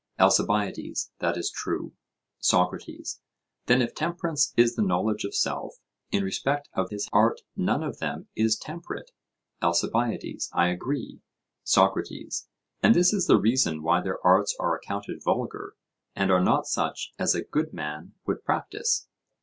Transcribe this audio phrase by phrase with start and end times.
[0.17, 1.93] ALCIBIADES: That is true.
[2.39, 3.21] SOCRATES:
[3.67, 5.75] Then if temperance is the knowledge of self,
[6.09, 9.11] in respect of his art none of them is temperate?
[9.61, 11.21] ALCIBIADES: I agree.
[11.65, 12.47] SOCRATES:
[12.81, 15.75] And this is the reason why their arts are accounted vulgar,
[16.15, 19.07] and are not such as a good man would practise?